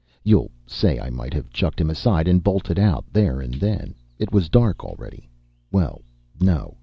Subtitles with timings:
[0.23, 4.31] You'll say I might have chucked him aside and bolted out, there and then it
[4.31, 5.29] was dark already.
[5.71, 6.01] Well,
[6.39, 6.77] no.